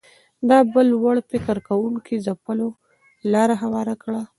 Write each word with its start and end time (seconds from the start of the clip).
دا 0.49 0.59
بل 0.73 0.87
وړ 1.03 1.17
فکر 1.31 1.57
کوونکو 1.67 2.13
ځپلو 2.25 2.69
لاره 3.33 3.55
هواره 3.63 3.95
کړه 4.03 4.21